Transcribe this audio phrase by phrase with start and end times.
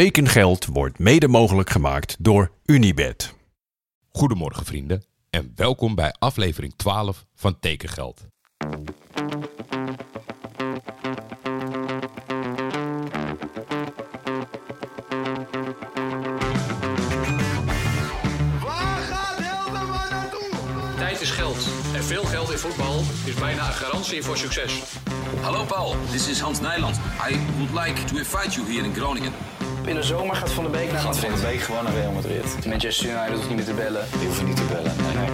[0.00, 3.34] Tekengeld wordt mede mogelijk gemaakt door Unibed.
[4.08, 8.26] Goedemorgen vrienden en welkom bij aflevering 12 van Tekengeld.
[18.60, 20.48] Waar gaat Helderman naartoe?
[20.96, 21.68] Tijd is geld.
[21.94, 24.82] En veel geld in voetbal is bijna een garantie voor succes.
[25.40, 26.96] Hallo Paul, this is Hans Nijland.
[27.30, 29.32] I would like to invite you here in Groningen.
[29.86, 31.50] In de zomer gaat Van der Beek naar Gaat Van Madrid.
[31.50, 32.66] de Beek gewoon naar Real Madrid.
[32.66, 34.06] Manchester United hoeft niet meer te bellen.
[34.18, 34.96] Die hoeven niet te bellen.
[34.96, 35.28] Nee, nee.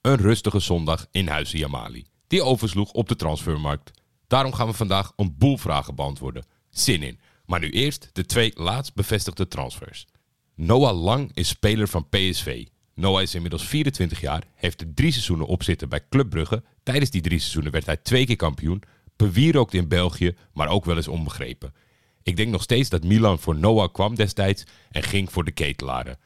[0.00, 3.90] Een rustige zondag in Huizen Jamali, die oversloeg op de transfermarkt.
[4.26, 6.46] Daarom gaan we vandaag een boel vragen beantwoorden.
[6.70, 7.20] Zin in.
[7.46, 10.06] Maar nu eerst de twee laatst bevestigde transfers.
[10.54, 12.66] Noah Lang is speler van PSV.
[12.94, 16.62] Noah is inmiddels 24 jaar, heeft er drie seizoenen op zitten bij Club Brugge.
[16.82, 18.82] Tijdens die drie seizoenen werd hij twee keer kampioen,
[19.16, 21.74] bewierookt in België, maar ook wel eens onbegrepen.
[22.22, 26.18] Ik denk nog steeds dat Milan voor Noah kwam destijds en ging voor de ketelaren.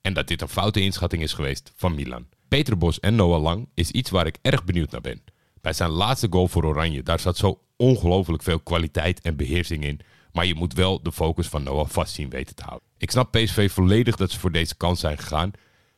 [0.00, 2.26] En dat dit een foute inschatting is geweest van Milan.
[2.48, 5.22] Peter Bos en Noah Lang is iets waar ik erg benieuwd naar ben.
[5.60, 10.00] Bij zijn laatste goal voor Oranje, daar zat zo ongelooflijk veel kwaliteit en beheersing in.
[10.32, 12.88] Maar je moet wel de focus van Noah vast zien weten te houden.
[12.98, 15.50] Ik snap PSV volledig dat ze voor deze kans zijn gegaan.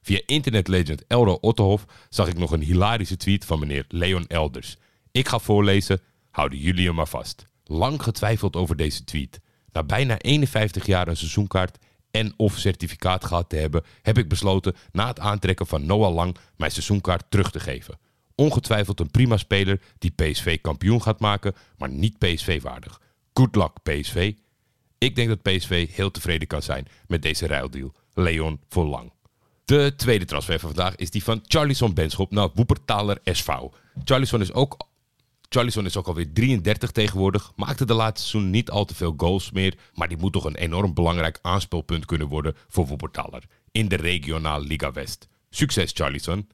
[0.02, 4.76] Via internetlegend Elro Otterhof zag ik nog een hilarische tweet van meneer Leon Elders.
[5.10, 6.00] Ik ga voorlezen,
[6.30, 7.46] houden jullie hem maar vast.
[7.64, 9.40] Lang getwijfeld over deze tweet.
[9.72, 11.78] Na bijna 51 jaar een seizoenkaart
[12.10, 16.36] en of certificaat gehad te hebben, heb ik besloten na het aantrekken van Noah Lang
[16.56, 17.98] mijn seizoenkaart terug te geven.
[18.34, 23.00] Ongetwijfeld een prima speler die PSV kampioen gaat maken, maar niet PSV-waardig.
[23.32, 24.32] Good luck PSV.
[24.98, 27.92] Ik denk dat PSV heel tevreden kan zijn met deze ruildeal.
[28.14, 29.12] Leon voor Lang.
[29.64, 33.48] De tweede transfer van vandaag is die van Charlison Benschop naar Woepertaler SV.
[34.04, 34.76] Charlison is ook
[35.48, 37.52] Charlison is ook alweer 33 tegenwoordig.
[37.56, 39.78] Maakte de laatste seizoen niet al te veel goals meer.
[39.94, 43.42] Maar die moet toch een enorm belangrijk aanspeelpunt kunnen worden voor Wuppertaler.
[43.70, 45.28] In de regionale Liga West.
[45.50, 46.48] Succes Charlison.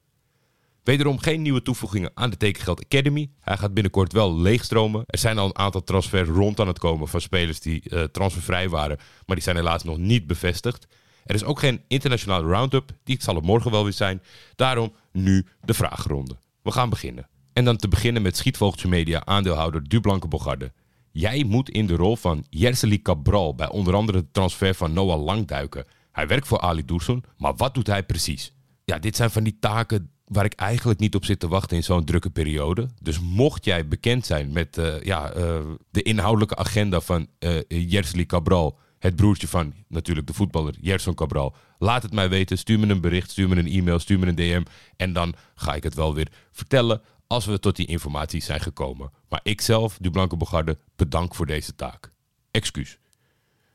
[0.83, 3.29] Wederom geen nieuwe toevoegingen aan de Tekengeld Academy.
[3.39, 5.03] Hij gaat binnenkort wel leegstromen.
[5.05, 8.69] Er zijn al een aantal transfers rond aan het komen van spelers die eh, transfervrij
[8.69, 8.97] waren.
[9.25, 10.87] Maar die zijn helaas nog niet bevestigd.
[11.25, 12.91] Er is ook geen internationale roundup.
[13.03, 14.21] Die zal er morgen wel weer zijn.
[14.55, 16.35] Daarom nu de vragenronde.
[16.61, 17.27] We gaan beginnen.
[17.53, 20.71] En dan te beginnen met Schietvogeltje Media aandeelhouder Dublanke Bogarde.
[21.11, 25.23] Jij moet in de rol van Jersely Cabral bij onder andere de transfer van Noah
[25.23, 25.85] Lang duiken.
[26.11, 28.53] Hij werkt voor Ali Doerson, maar wat doet hij precies?
[28.85, 31.83] Ja, dit zijn van die taken waar ik eigenlijk niet op zit te wachten in
[31.83, 32.87] zo'n drukke periode.
[33.01, 35.59] Dus mocht jij bekend zijn met eh, ja, eh,
[35.91, 41.55] de inhoudelijke agenda van eh Jersely Cabral, het broertje van natuurlijk de voetballer Gerson Cabral,
[41.77, 42.57] laat het mij weten.
[42.57, 44.63] Stuur me een bericht, stuur me een e-mail, stuur me een DM
[44.95, 49.11] en dan ga ik het wel weer vertellen als we tot die informatie zijn gekomen.
[49.29, 52.11] Maar ik zelf, Dublanke Bogarde, bedank voor deze taak.
[52.51, 52.97] Excuus.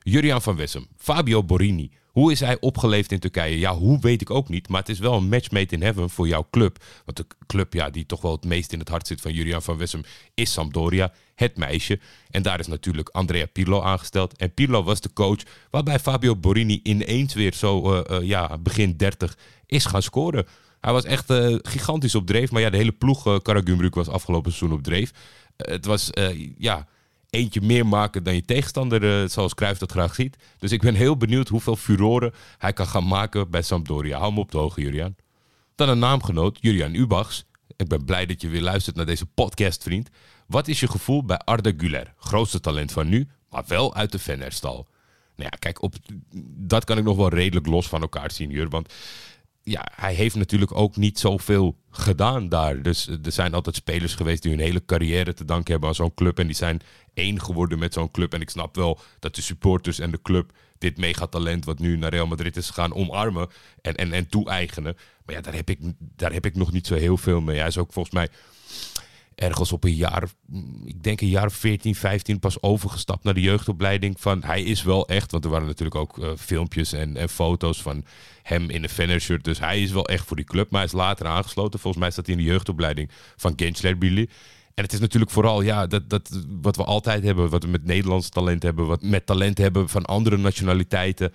[0.04, 1.90] Juriaan van Wessem, Fabio Borini.
[2.06, 3.58] Hoe is hij opgeleefd in Turkije?
[3.58, 4.68] Ja, hoe weet ik ook niet.
[4.68, 6.84] Maar het is wel een match made in heaven voor jouw club.
[7.04, 9.62] Want de club ja, die toch wel het meest in het hart zit van Juriaan
[9.62, 10.02] van Wessem
[10.34, 12.00] is Sampdoria, het meisje.
[12.30, 14.36] En daar is natuurlijk Andrea Pirlo aangesteld.
[14.36, 18.96] En Pirlo was de coach waarbij Fabio Borini ineens weer zo eh, eh, ja, begin
[18.96, 20.46] 30 is gaan scoren.
[20.80, 22.50] Hij was echt eh, gigantisch op dreef.
[22.50, 25.10] Maar ja, de hele ploeg uh, Karagümrük was afgelopen seizoen op dreef.
[25.56, 26.10] Het was
[26.58, 26.86] ja,
[27.34, 30.36] eentje meer maken dan je tegenstander, eh, zoals Cruijff dat graag ziet.
[30.58, 34.18] Dus ik ben heel benieuwd hoeveel furoren hij kan gaan maken bij Sampdoria.
[34.18, 35.14] Hou me op de hoogte, Julian.
[35.74, 37.44] Dan een naamgenoot, Julian Ubachs.
[37.76, 40.08] Ik ben blij dat je weer luistert naar deze podcast, vriend.
[40.46, 42.14] Wat is je gevoel bij Arda Güler?
[42.18, 44.86] Grootste talent van nu, maar wel uit de Vennerstal.
[45.36, 45.94] Nou ja, kijk, op,
[46.56, 48.68] dat kan ik nog wel redelijk los van elkaar zien, Jur.
[48.68, 48.92] Want
[49.64, 52.82] ja, hij heeft natuurlijk ook niet zoveel gedaan daar.
[52.82, 56.14] Dus er zijn altijd spelers geweest die hun hele carrière te danken hebben aan zo'n
[56.14, 56.38] club.
[56.38, 56.80] En die zijn
[57.14, 58.34] één geworden met zo'n club.
[58.34, 62.10] En ik snap wel dat de supporters en de club dit megatalent wat nu naar
[62.10, 63.48] Real Madrid is gaan omarmen
[63.82, 64.96] en, en, en toe-eigenen.
[65.24, 67.58] Maar ja, daar heb, ik, daar heb ik nog niet zo heel veel mee.
[67.58, 68.28] Hij is ook volgens mij
[69.34, 70.28] ergens op een jaar,
[70.84, 74.20] ik denk een jaar of 14, 15 pas overgestapt naar de jeugdopleiding.
[74.20, 77.82] Van hij is wel echt, want er waren natuurlijk ook uh, filmpjes en, en foto's
[77.82, 78.04] van
[78.42, 79.44] hem in een fannershirt.
[79.44, 81.80] Dus hij is wel echt voor die club, maar hij is later aangesloten.
[81.80, 84.30] Volgens mij staat hij in de jeugdopleiding van Gençlerbirliği.
[84.74, 87.84] En het is natuurlijk vooral ja, dat, dat, wat we altijd hebben, wat we met
[87.84, 91.32] Nederlands talent hebben, wat met talent hebben van andere nationaliteiten.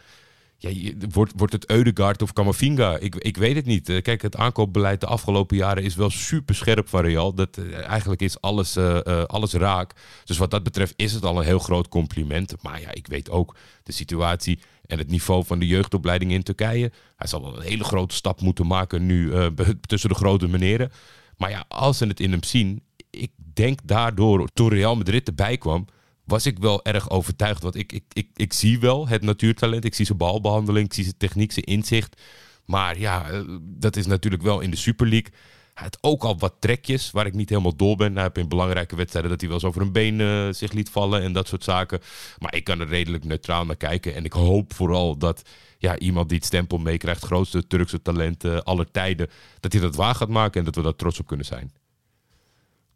[0.61, 2.97] Ja, wordt, wordt het Eudegaard of Camavinga?
[2.97, 3.89] Ik, ik weet het niet.
[3.89, 7.33] Eh, Kijk, het aankoopbeleid de afgelopen jaren is wel super scherp van Real.
[7.33, 9.93] Dat, eh, eigenlijk is alles, eh, alles raak.
[10.23, 12.55] Dus wat dat betreft is het al een heel groot compliment.
[12.61, 16.91] Maar ja, ik weet ook de situatie en het niveau van de jeugdopleiding in Turkije.
[17.15, 19.31] Hij zal wel een hele grote stap moeten maken nu
[19.87, 20.91] tussen de grote meneren.
[21.37, 25.57] Maar ja, als ze het in hem zien, ik denk daardoor, toen Real Madrid erbij
[25.57, 25.85] kwam,
[26.29, 27.61] was ik wel erg overtuigd.
[27.63, 29.85] Want ik, ik, ik, ik zie wel het natuurtalent.
[29.85, 32.21] Ik zie zijn balbehandeling, ik zie zijn techniek, zijn inzicht.
[32.65, 35.31] Maar ja, eh, dat is natuurlijk wel in de Super League.
[35.73, 38.13] Hij had ook al wat trekjes waar ik niet helemaal dol ben.
[38.13, 40.89] Hij heeft in belangrijke wedstrijden dat hij wel eens over een been eh, zich liet
[40.89, 41.99] vallen en dat soort zaken.
[42.39, 44.15] Maar ik kan er redelijk neutraal naar kijken.
[44.15, 45.41] En ik hoop vooral dat
[45.77, 49.29] ja, iemand die het stempel meekrijgt, grootste Turkse talent eh, aller tijden,
[49.59, 51.71] dat hij dat waar gaat maken en dat we daar trots op kunnen zijn.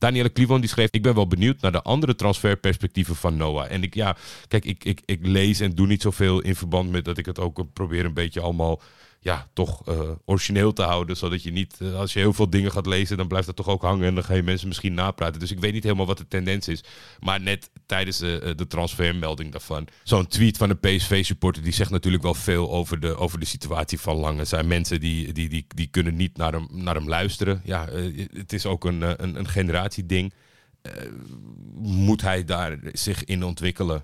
[0.04, 3.72] Danielle Clivon die schreef: Ik ben wel benieuwd naar de andere transferperspectieven van Noah.
[3.72, 4.16] En ik, ja,
[4.48, 7.40] kijk, ik, ik, ik lees en doe niet zoveel in verband met dat ik het
[7.40, 8.82] ook probeer een beetje allemaal
[9.24, 11.18] ja, toch eh, origineel te houden.
[11.18, 13.68] Zodat je niet, eh, als je heel veel dingen gaat lezen, dan blijft dat toch
[13.68, 14.08] ook hangen.
[14.08, 15.40] En dan ga je mensen misschien napraten.
[15.40, 16.84] Dus ik weet niet helemaal wat de tendens is.
[17.20, 19.88] Maar net tijdens de, de transfermelding daarvan.
[20.04, 21.64] Zo'n tweet van een PSV-supporter.
[21.64, 24.40] Die zegt natuurlijk wel veel over de, over de situatie van Lang.
[24.40, 27.62] Er zijn mensen die, die, die, die kunnen niet naar hem, naar hem luisteren.
[27.64, 27.88] Ja,
[28.34, 30.34] het is ook een, een, een generatieding.
[31.82, 34.04] moet hij daar zich in ontwikkelen?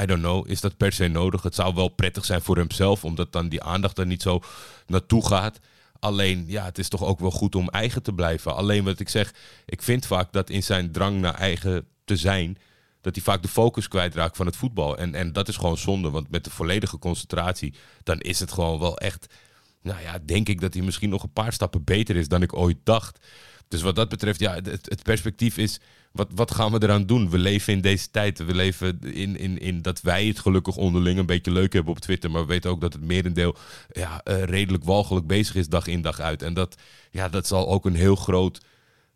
[0.00, 1.42] I don't know, is dat per se nodig?
[1.42, 4.40] Het zou wel prettig zijn voor hemzelf, omdat dan die aandacht er niet zo
[4.86, 5.58] naartoe gaat.
[5.98, 8.56] Alleen, ja, het is toch ook wel goed om eigen te blijven.
[8.56, 9.34] Alleen wat ik zeg,
[9.64, 12.58] ik vind vaak dat in zijn drang naar eigen te zijn,
[13.00, 14.98] dat hij vaak de focus kwijtraakt van het voetbal.
[14.98, 18.78] En, en dat is gewoon zonde, want met de volledige concentratie, dan is het gewoon
[18.78, 19.34] wel echt,
[19.82, 22.56] nou ja, denk ik dat hij misschien nog een paar stappen beter is dan ik
[22.56, 23.26] ooit dacht.
[23.68, 25.80] Dus wat dat betreft, ja, het, perspectief is
[26.16, 27.30] wat, wat gaan we eraan doen?
[27.30, 28.44] We leven in deze tijd.
[28.44, 31.98] We leven in, in, in dat wij het gelukkig onderling een beetje leuk hebben op
[31.98, 32.30] Twitter.
[32.30, 33.56] Maar we weten ook dat het merendeel
[33.92, 36.42] ja, uh, redelijk walgelijk bezig is dag in dag uit.
[36.42, 36.76] En dat,
[37.10, 38.60] ja, dat zal ook een heel groot,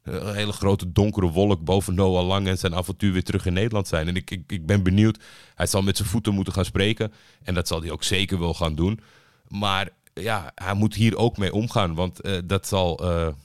[0.05, 3.53] uh, een hele grote donkere wolk boven Noah Lang en zijn avontuur weer terug in
[3.53, 4.09] Nederland zijn.
[4.09, 5.19] En ik, ik, ik ben benieuwd.
[5.55, 7.13] Hij zal met zijn voeten moeten gaan spreken.
[7.43, 9.01] En dat zal hij ook zeker wel gaan doen.
[9.49, 11.95] Maar ja, hij moet hier ook mee omgaan.
[11.95, 13.01] Want uh, dat zal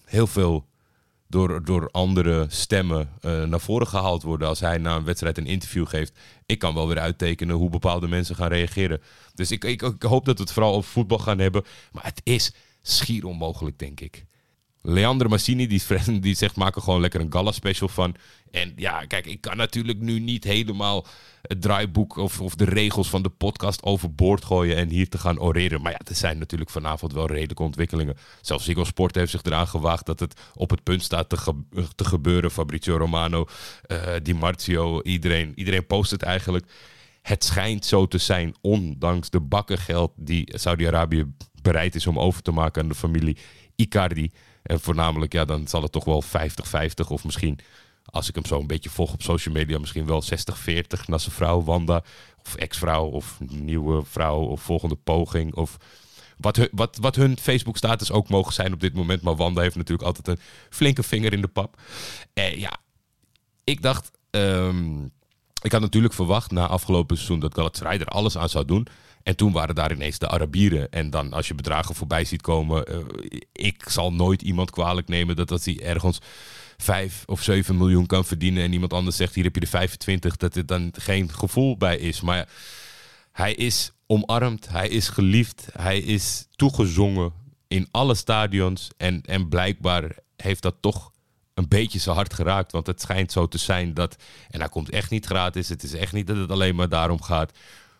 [0.06, 0.66] heel veel
[1.36, 5.46] door, door andere stemmen uh, naar voren gehaald worden als hij na een wedstrijd een
[5.46, 6.18] interview geeft.
[6.46, 9.02] Ik kan wel weer uittekenen hoe bepaalde mensen gaan reageren.
[9.34, 11.66] Dus ik, ik, ik hoop dat we het vooral over voetbal gaan hebben.
[11.92, 14.26] Maar het is schier onmogelijk, denk ik.
[14.88, 15.82] Leandro Massini die,
[16.20, 18.16] die zegt: maak er gewoon lekker een gala special van.
[18.52, 21.06] En ja, kijk, ik kan natuurlijk nu niet helemaal
[21.42, 25.40] het draaiboek of, of de regels van de podcast overboord gooien en hier te gaan
[25.40, 25.82] oreren.
[25.82, 28.18] Maar ja, er zijn natuurlijk vanavond wel redelijke ontwikkelingen.
[28.42, 31.38] Zelfs Ziggo Sport heeft zich eraan gewaagd dat het op het punt staat te,
[31.96, 32.52] te gebeuren.
[32.52, 33.46] Fabrizio Romano,
[33.88, 36.66] uh, Di Marzio, iedereen, iedereen post het eigenlijk.
[37.22, 41.26] Het schijnt zo te zijn, ondanks de bakkengeld die Saudi-Arabië
[41.62, 43.38] bereid is om over te maken aan de familie
[43.76, 44.32] Icardi.
[44.65, 47.59] En voornamelijk, ja, dan zal het toch wel 50-50 of misschien
[48.06, 50.27] als ik hem zo een beetje volg op social media, misschien wel 60-40
[51.06, 52.03] naar zijn vrouw Wanda.
[52.45, 55.56] Of ex-vrouw, of nieuwe vrouw, of volgende poging.
[55.56, 55.77] Of
[56.38, 59.21] wat hun, wat, wat hun Facebook-status ook mogen zijn op dit moment.
[59.21, 61.81] Maar Wanda heeft natuurlijk altijd een flinke vinger in de pap.
[62.33, 62.77] Eh, ja,
[63.63, 64.12] ik dacht...
[64.29, 65.13] Um,
[65.62, 68.88] ik had natuurlijk verwacht na afgelopen seizoen dat Galatasaray er alles aan zou doen.
[69.25, 70.89] En toen waren daar ineens de Arabieren.
[70.92, 72.92] En dan als je bedragen voorbij ziet komen...
[72.92, 73.04] Uh,
[73.51, 76.19] ik zal nooit iemand kwalijk nemen dat als hij ergens
[76.77, 80.38] 5 of 7 miljoen kan verdienen en iemand anders zegt hier heb je de 25,
[80.38, 82.22] dat er dan geen gevoel bij is.
[82.22, 82.50] Maar
[83.31, 87.33] hij is omarmd, hij is geliefd, hij is toegezongen
[87.68, 91.12] in alle stadions en, en blijkbaar heeft dat toch
[91.54, 92.72] een beetje zijn hart geraakt.
[92.72, 94.16] Want het schijnt zo te zijn dat,
[94.50, 97.22] en hij komt echt niet gratis, het is echt niet dat het alleen maar daarom
[97.22, 97.51] gaat.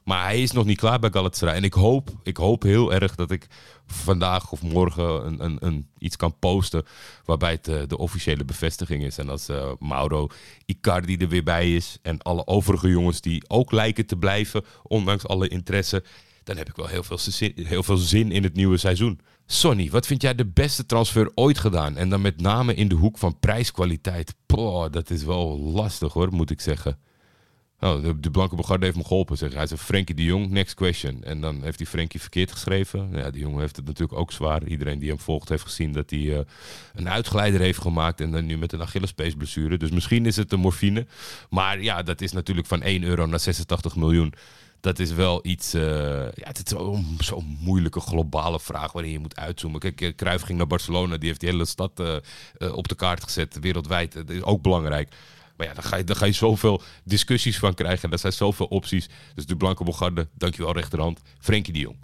[0.06, 1.56] Maar hij is nog niet klaar bij Galatasaray.
[1.56, 3.48] En ik hoop, ik hoop heel erg dat ik
[3.86, 6.86] vandaag of morgen een, een, een iets kan posten.
[7.26, 9.18] Waarbij het de, de officiële bevestiging is.
[9.18, 10.28] En als uh, Mauro
[10.66, 11.98] Icardi er weer bij is.
[12.02, 14.66] En alle overige jongens die ook lijken te blijven.
[14.84, 16.04] Ondanks alle interesse.
[16.44, 19.20] Dan heb ik wel heel veel, zin, heel veel zin in het nieuwe seizoen.
[19.46, 21.98] Sonny, wat vind jij de beste transfer ooit gedaan?
[21.98, 24.36] En dan met name in de hoek van prijskwaliteit.
[24.46, 27.00] Poh, dat is wel lastig hoor, moet ik zeggen.
[27.80, 29.38] Oh, de, de Blanke Bogarde heeft me geholpen.
[29.38, 29.54] Zeg.
[29.54, 31.24] Hij zei Frenkie de Jong, next question.
[31.24, 33.10] En dan heeft hij Frenkie verkeerd geschreven.
[33.14, 34.64] Ja, die jongen heeft het natuurlijk ook zwaar.
[34.64, 36.40] Iedereen die hem volgt heeft gezien dat hij uh,
[36.94, 38.22] een uitgeleider heeft gemaakt.
[38.22, 39.78] En dan nu met een Achillespees blessure.
[39.78, 41.06] Dus misschien is het een morfine.
[41.50, 44.34] Maar ja, dat is natuurlijk van 1 euro naar 86 miljoen.
[44.80, 45.76] Dat is wel iets.
[45.76, 45.82] Uh,
[46.34, 49.80] ja, het is zo'n zo moeilijke globale vraag waarin je moet uitzoomen.
[49.80, 52.22] Kijk, Cruijff ging naar Barcelona, die heeft die hele stad
[52.74, 54.14] op de kaart gezet, wereldwijd.
[54.14, 55.16] Dat is ook belangrijk.
[55.58, 58.12] Maar ja, dan ga, je, ga je zoveel discussies van krijgen.
[58.12, 59.10] Er zijn zoveel opties.
[59.36, 61.22] Dus de Blanke Bogarde, dankjewel rechterhand.
[61.40, 61.98] Frenkie de Jong.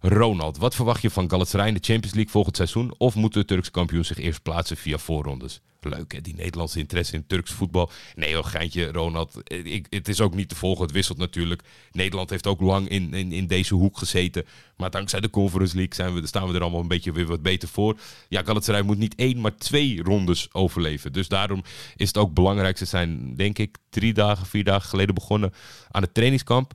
[0.00, 2.94] Ronald, wat verwacht je van Galatasaray in de Champions League volgend seizoen?
[2.98, 5.60] Of moet de Turkse kampioen zich eerst plaatsen via voorrondes?
[5.88, 7.90] Leuk hè, die Nederlandse interesse in Turks voetbal.
[8.14, 9.34] Nee joh, geintje Ronald.
[9.44, 11.62] Ik, het is ook niet te volgen, het wisselt natuurlijk.
[11.92, 14.46] Nederland heeft ook lang in, in, in deze hoek gezeten.
[14.76, 17.42] Maar dankzij de Conference League zijn we, staan we er allemaal een beetje weer wat
[17.42, 17.98] beter voor.
[18.28, 21.12] Ja, Galatasaray moet niet één, maar twee rondes overleven.
[21.12, 21.62] Dus daarom
[21.96, 22.78] is het ook belangrijk.
[22.78, 25.52] Ze zijn, denk ik, drie dagen, vier dagen geleden begonnen
[25.90, 26.72] aan het trainingskamp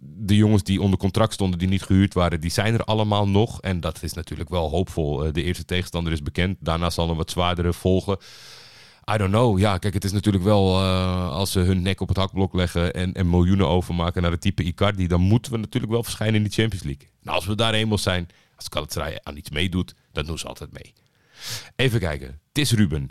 [0.00, 3.60] de jongens die onder contract stonden, die niet gehuurd waren, die zijn er allemaal nog.
[3.60, 5.24] En dat is natuurlijk wel hoopvol.
[5.24, 6.56] Eh, de eerste tegenstander is bekend.
[6.60, 8.18] Daarna zal een wat zwaardere volgen.
[9.14, 9.58] I don't know.
[9.58, 12.94] Ja, kijk, het is natuurlijk wel uh, als ze hun nek op het hakblok leggen
[12.94, 16.42] en, en miljoenen overmaken naar het type Icardi, dan moeten we natuurlijk wel verschijnen in
[16.42, 17.08] de Champions League.
[17.22, 20.72] Nou, als we daar eenmaal zijn, als Galatasaray aan iets meedoet, dan doen ze altijd
[20.72, 20.92] mee.
[21.76, 22.26] Even kijken.
[22.26, 23.08] Het is Ruben.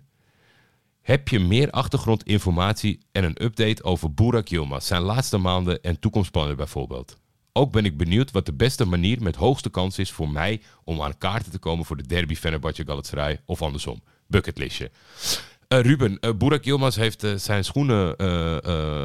[1.01, 6.57] Heb je meer achtergrondinformatie en een update over Burak Yilmaz, zijn laatste maanden en toekomstplannen
[6.57, 7.17] bijvoorbeeld?
[7.53, 11.01] Ook ben ik benieuwd wat de beste manier met hoogste kans is voor mij om
[11.01, 14.01] aan kaarten te komen voor de derby Fenerbahce Galatasaray of andersom.
[14.27, 14.91] Bucketlistje.
[15.73, 18.19] Uh, Ruben, uh, Burak Yilmaz heeft uh, zijn schoenen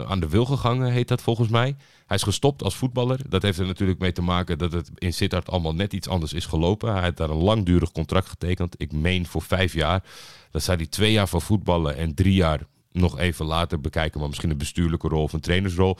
[0.09, 1.77] aan de wil gegangen, heet dat volgens mij.
[2.07, 3.21] Hij is gestopt als voetballer.
[3.29, 6.33] Dat heeft er natuurlijk mee te maken dat het in Sittard allemaal net iets anders
[6.33, 6.93] is gelopen.
[6.93, 8.75] Hij heeft daar een langdurig contract getekend.
[8.79, 10.03] Ik meen voor vijf jaar.
[10.51, 12.61] Dan zou hij twee jaar van voetballen en drie jaar
[12.93, 14.19] nog even later bekijken.
[14.21, 15.99] Maar misschien een bestuurlijke rol of een trainersrol.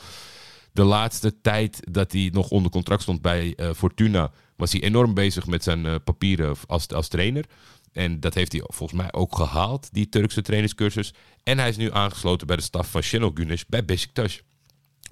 [0.71, 5.47] De laatste tijd dat hij nog onder contract stond bij Fortuna, was hij enorm bezig
[5.47, 7.45] met zijn papieren als, als trainer.
[7.97, 11.13] En dat heeft hij volgens mij ook gehaald, die Turkse trainingscursus.
[11.43, 14.41] En hij is nu aangesloten bij de staf van Şenol Güneş bij Beşiktaş.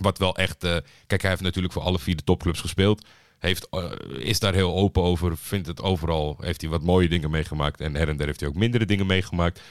[0.02, 0.64] Wat wel echt...
[0.64, 0.78] Uh,
[1.08, 3.06] kijk, hij heeft natuurlijk voor alle vier de topclubs gespeeld.
[3.40, 5.38] Heeft, uh, is daar heel open over.
[5.38, 6.38] Vindt het overal.
[6.40, 7.82] Heeft hij wat mooie dingen meegemaakt.
[7.82, 9.62] En her en der heeft hij ook mindere dingen meegemaakt.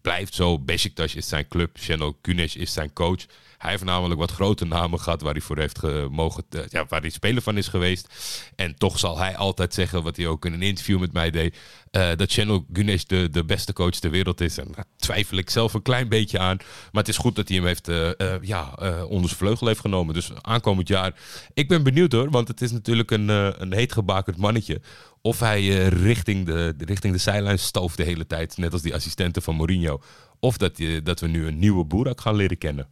[0.00, 0.58] Blijft zo.
[0.58, 1.78] Beşiktaş is zijn club.
[1.78, 3.24] Şenol Güneş is zijn coach.
[3.62, 7.10] Hij heeft namelijk wat grote namen gehad waar hij voor heeft gemogen, ja, waar hij
[7.10, 8.08] speler van is geweest.
[8.56, 11.56] En toch zal hij altijd zeggen, wat hij ook in een interview met mij deed,
[11.90, 14.58] uh, dat Channel Gunesh de, de beste coach ter wereld is.
[14.58, 16.56] En daar twijfel ik zelf een klein beetje aan.
[16.92, 18.74] Maar het is goed dat hij hem heeft, uh, ja,
[19.08, 20.14] onder zijn vleugel heeft genomen.
[20.14, 21.14] Dus aankomend jaar.
[21.54, 23.28] Ik ben benieuwd hoor, want het is natuurlijk een,
[23.62, 24.80] een heet gebakerd mannetje.
[25.20, 29.42] Of hij richting, de, richting de zijlijn stooft de hele tijd, net als die assistenten
[29.42, 30.00] van Mourinho.
[30.40, 32.86] Of dat, dat we nu een nieuwe Boerak gaan leren kennen.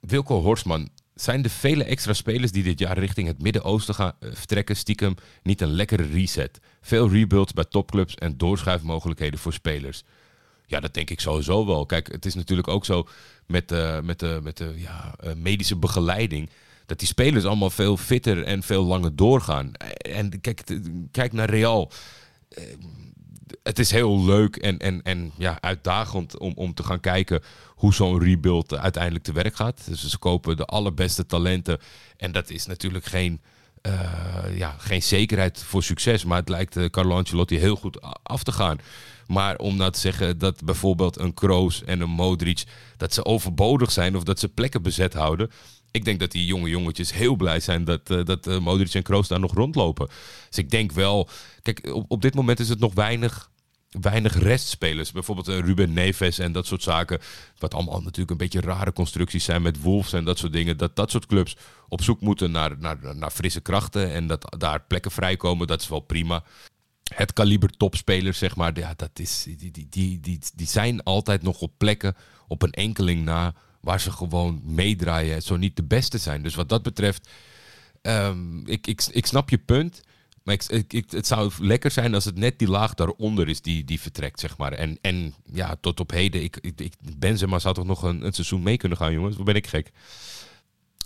[0.00, 4.76] Wilco Horstman, zijn de vele extra spelers die dit jaar richting het Midden-Oosten gaan vertrekken
[4.76, 6.60] stiekem niet een lekkere reset?
[6.80, 10.02] Veel rebuilds bij topclubs en doorschuifmogelijkheden voor spelers.
[10.66, 11.86] Ja, dat denk ik sowieso wel.
[11.86, 13.08] Kijk, het is natuurlijk ook zo
[13.46, 16.50] met, uh, met de, met de ja, medische begeleiding.
[16.86, 19.72] Dat die spelers allemaal veel fitter en veel langer doorgaan.
[19.96, 20.62] En kijk,
[21.10, 21.92] kijk naar Real.
[23.62, 27.94] Het is heel leuk en, en, en ja, uitdagend om, om te gaan kijken hoe
[27.94, 29.82] zo'n rebuild uiteindelijk te werk gaat.
[29.86, 31.78] Dus ze kopen de allerbeste talenten.
[32.16, 33.40] En dat is natuurlijk geen,
[33.86, 36.24] uh, ja, geen zekerheid voor succes.
[36.24, 38.78] Maar het lijkt uh, Carlo Ancelotti heel goed af te gaan.
[39.26, 42.64] Maar om nou te zeggen dat bijvoorbeeld een Kroos en een Modric...
[42.96, 45.50] dat ze overbodig zijn of dat ze plekken bezet houden...
[45.90, 49.02] Ik denk dat die jonge jongetjes heel blij zijn dat, uh, dat uh, Modric en
[49.02, 50.08] Kroos daar nog rondlopen.
[50.48, 51.28] Dus ik denk wel...
[51.62, 53.50] Kijk, op, op dit moment is het nog weinig
[53.90, 55.12] weinig restspelers.
[55.12, 57.20] Bijvoorbeeld uh, Ruben Neves en dat soort zaken.
[57.58, 60.76] Wat allemaal natuurlijk een beetje rare constructies zijn met Wolves en dat soort dingen.
[60.76, 61.56] Dat dat soort clubs
[61.88, 64.12] op zoek moeten naar, naar, naar frisse krachten.
[64.12, 66.44] En dat daar plekken vrijkomen, dat is wel prima.
[67.14, 71.42] Het kaliber topspelers, zeg maar, ja, dat is, die, die, die, die, die zijn altijd
[71.42, 72.16] nog op plekken
[72.48, 75.42] op een enkeling na waar ze gewoon meedraaien.
[75.42, 76.42] Zo niet de beste zijn.
[76.42, 77.28] Dus wat dat betreft,
[78.02, 80.02] um, ik, ik, ik snap je punt.
[80.42, 83.84] Maar ik, ik, het zou lekker zijn als het net die laag daaronder is die,
[83.84, 84.72] die vertrekt, zeg maar.
[84.72, 88.62] En, en ja, tot op heden, ik, ik, Benzema zou toch nog een, een seizoen
[88.62, 89.36] mee kunnen gaan, jongens?
[89.36, 89.92] Wat ben ik gek?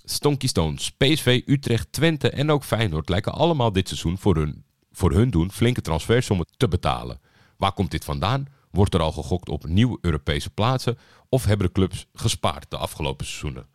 [0.04, 5.12] Stonky Stones, PSV, Utrecht, Twente en ook Feyenoord lijken allemaal dit seizoen voor hun, voor
[5.12, 7.20] hun doen flinke transfersommen te betalen.
[7.56, 8.46] Waar komt dit vandaan?
[8.70, 10.98] Wordt er al gegokt op nieuwe Europese plaatsen?
[11.34, 13.66] Of hebben de clubs gespaard de afgelopen seizoenen?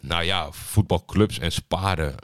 [0.00, 2.14] Nou ja, voetbalclubs en sparen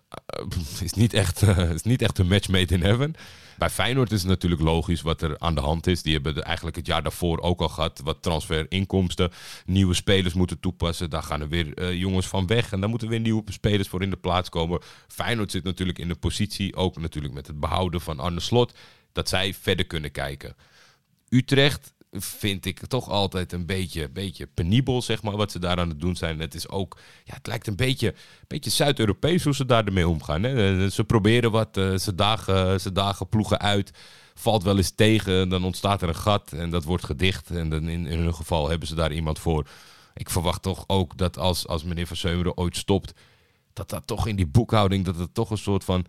[0.40, 3.14] uh, is, niet echt, uh, is niet echt een match made in heaven.
[3.58, 6.02] Bij Feyenoord is het natuurlijk logisch wat er aan de hand is.
[6.02, 8.00] Die hebben eigenlijk het jaar daarvoor ook al gehad.
[8.04, 9.30] Wat transferinkomsten,
[9.66, 11.10] nieuwe spelers moeten toepassen.
[11.10, 12.72] Daar gaan er weer uh, jongens van weg.
[12.72, 14.80] En daar moeten weer nieuwe spelers voor in de plaats komen.
[15.08, 18.74] Feyenoord zit natuurlijk in de positie, ook natuurlijk met het behouden van Arne Slot,
[19.12, 20.56] dat zij verder kunnen kijken.
[21.28, 25.88] Utrecht vind ik toch altijd een beetje, beetje penibel, zeg maar, wat ze daar aan
[25.88, 26.38] het doen zijn.
[26.38, 28.14] Het is ook, ja, het lijkt een beetje,
[28.46, 30.42] beetje Zuid-Europees hoe ze daar ermee omgaan.
[30.42, 30.90] Hè?
[30.90, 33.90] Ze proberen wat, uh, ze, dagen, ze dagen ploegen uit,
[34.34, 37.50] valt wel eens tegen, dan ontstaat er een gat en dat wordt gedicht.
[37.50, 39.68] En dan in, hun geval hebben ze daar iemand voor.
[40.14, 43.12] Ik verwacht toch ook dat als, als meneer Van Seumeren ooit stopt,
[43.72, 46.06] dat dat toch in die boekhouding, dat het toch een soort van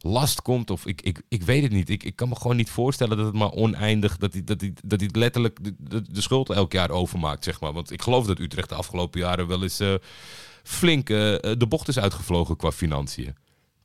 [0.00, 0.70] last komt.
[0.70, 1.88] Of ik, ik, ik weet het niet.
[1.88, 4.72] Ik, ik kan me gewoon niet voorstellen dat het maar oneindig, dat hij, dat hij,
[4.84, 7.72] dat letterlijk de, de, schuld elk jaar overmaakt, zeg maar.
[7.72, 9.94] Want ik geloof dat Utrecht de afgelopen jaren wel eens eh,
[10.62, 13.34] flink eh, de bocht is uitgevlogen qua financiën.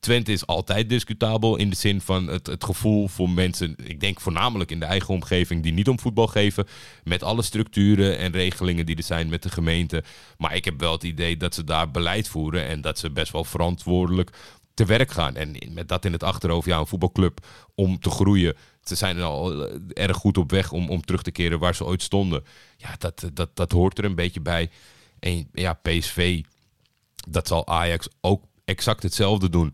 [0.04, 4.20] Twente is altijd discutabel in de zin van het, het gevoel voor mensen, ik denk
[4.20, 6.68] voornamelijk in de eigen omgeving, die niet om voetbal geven.
[7.04, 10.04] Met alle structuren en regelingen die er zijn met de gemeente.
[10.38, 13.32] Maar ik heb wel het idee dat ze daar beleid voeren en dat ze best
[13.32, 14.30] wel verantwoordelijk
[14.74, 15.36] te werk gaan.
[15.36, 18.56] En met dat in het achterhoofd, ja, een voetbalclub om te groeien.
[18.84, 21.86] Ze zijn al eh, erg goed op weg om, om terug te keren waar ze
[21.86, 22.44] ooit stonden.
[22.78, 24.70] Ja, dat, dat, dat hoort er een beetje bij.
[25.20, 26.42] En ja, PSV,
[27.30, 29.74] dat zal Ajax ook exact hetzelfde doen.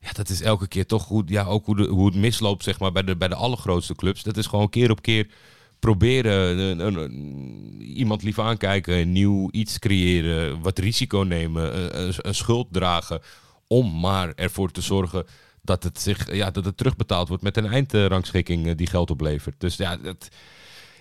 [0.00, 1.28] Ja, dat is elke keer toch goed.
[1.28, 4.22] Ja, ook hoe, hoe het misloopt, zeg maar, bij de, bij de allergrootste clubs.
[4.22, 5.30] Dat is gewoon keer op keer
[5.78, 12.66] proberen een, een- iemand lief aankijken, nieuw iets creëren, wat risico nemen, een, een schuld
[12.70, 13.20] dragen,
[13.66, 15.26] om maar ervoor te zorgen
[15.62, 19.60] dat het, zich, ja, dat het terugbetaald wordt met een eindrangschikking eh, die geld oplevert.
[19.60, 20.28] Dus ja, dat,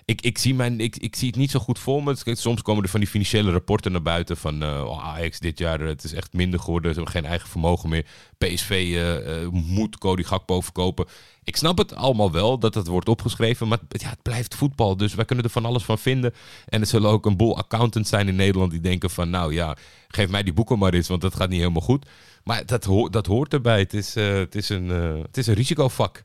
[0.06, 2.16] ik, ik, zie mijn, ik, ik zie het niet zo goed voor me.
[2.24, 5.88] Soms komen er van die financiële rapporten naar buiten van oh, Ajax dit jaar, eh,
[5.88, 6.94] het is echt minder geworden.
[6.94, 8.06] Ze hebben geen eigen vermogen meer.
[8.38, 11.06] PSV eh, moet Cody Gakpo verkopen.
[11.44, 14.98] Ik snap het allemaal wel dat het wordt opgeschreven, maar ja, het blijft voetbal.
[14.98, 16.34] Dus wij kunnen er van alles van vinden.
[16.66, 19.78] En er zullen ook een boel accountants zijn in Nederland die denken van nou ja,
[20.08, 22.06] geef mij die boeken maar eens, want dat gaat niet helemaal goed.
[22.44, 23.80] Maar dat, ho- dat hoort erbij.
[23.80, 24.90] Het is, het, is een,
[25.22, 26.24] het is een risicovak.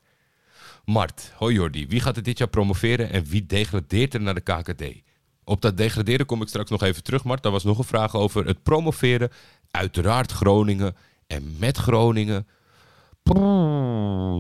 [0.89, 1.87] Mart, hoi Jordi.
[1.87, 5.03] Wie gaat er dit jaar promoveren en wie degradeert er naar de KKD?
[5.45, 7.43] Op dat degraderen kom ik straks nog even terug, Mart.
[7.43, 9.31] Daar was nog een vraag over het promoveren.
[9.71, 10.97] Uiteraard Groningen.
[11.27, 12.47] En met Groningen...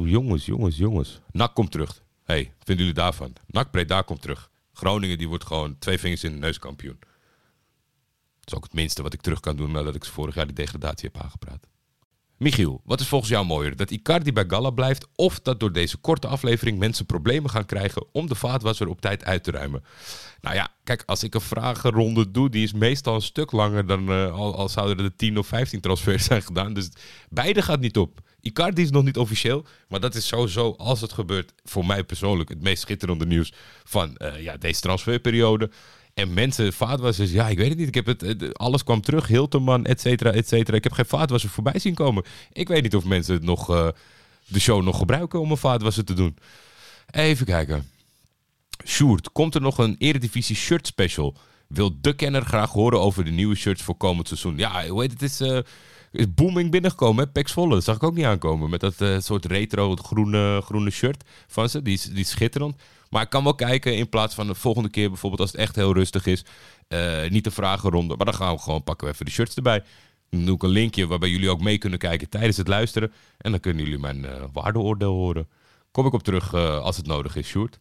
[0.05, 1.21] Jongens, jongens, jongens.
[1.31, 2.02] NAC komt terug.
[2.25, 3.33] hey, vinden jullie daarvan?
[3.47, 4.50] NAC Breda komt terug.
[4.73, 6.99] Groningen die wordt gewoon twee vingers in de neus kampioen.
[8.40, 10.55] Dat is ook het minste wat ik terug kan doen nadat ik vorig jaar die
[10.55, 11.67] degradatie heb aangepraat.
[12.38, 13.76] Michiel, wat is volgens jou mooier?
[13.76, 18.07] Dat Icardi bij Gala blijft of dat door deze korte aflevering mensen problemen gaan krijgen
[18.12, 19.85] om de vaatwasser op tijd uit te ruimen?
[20.40, 24.33] Nou ja, kijk, als ik een vragenronde doe, die is meestal een stuk langer dan
[24.33, 26.73] al, al zouden er 10 of 15 transfers zijn gedaan.
[26.73, 26.88] Dus
[27.28, 28.21] beide gaat niet op.
[28.40, 32.49] Icardi is nog niet officieel, maar dat is sowieso, als het gebeurt, voor mij persoonlijk
[32.49, 33.52] het meest schitterende nieuws
[33.85, 35.71] van eh, ja, deze transferperiode.
[36.19, 37.89] En mensen, vaatwassers, ja, ik weet het niet.
[37.89, 40.76] Ik heb het, alles kwam terug, Hilterman, et cetera, et cetera.
[40.76, 42.25] Ik heb geen vaatwasser voorbij zien komen.
[42.52, 43.89] Ik weet niet of mensen het nog, eh,
[44.47, 46.37] de show nog gebruiken om een vaatwasser te doen.
[47.11, 47.91] Even kijken.
[48.85, 51.37] Sjoerd, komt er nog een Eredivisie shirt special?
[51.69, 54.57] Wil de kenner graag horen over de nieuwe shirts voor komend seizoen?
[54.57, 55.21] Ja, hoe heet het?
[55.21, 55.59] Het is, eh,
[56.12, 57.30] is booming binnengekomen, hè?
[57.30, 57.75] Pax Volle.
[57.75, 58.71] Dat zag ik ook niet aankomen.
[58.71, 61.82] Met dat eh, soort retro groene, groene shirt van ze.
[61.82, 62.76] Die is, die is schitterend.
[63.10, 65.76] Maar ik kan wel kijken in plaats van de volgende keer bijvoorbeeld als het echt
[65.76, 66.44] heel rustig is.
[66.88, 68.16] eh, niet de vragenronde.
[68.16, 69.82] Maar dan gaan we gewoon pakken we even de shirts erbij.
[70.30, 73.12] Dan doe ik een linkje waarbij jullie ook mee kunnen kijken tijdens het luisteren.
[73.38, 75.49] En dan kunnen jullie mijn eh, waardeoordeel horen.
[75.90, 77.78] Kom ik op terug als het nodig is, Sjoerd.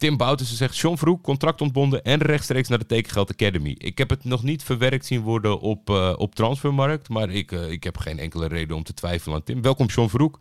[0.00, 3.74] Tim Boutersen zegt, John Vroek, contract ontbonden en rechtstreeks naar de Tekengeld Academy.
[3.78, 7.70] Ik heb het nog niet verwerkt zien worden op, eh, op transfermarkt, maar ik, eh,
[7.70, 9.62] ik heb geen enkele reden om te twijfelen aan Tim.
[9.62, 10.38] Welkom John Vroek.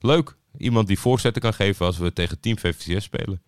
[0.00, 3.42] Leuk, iemand die voorzetten kan geven als we tegen Team VVCS spelen.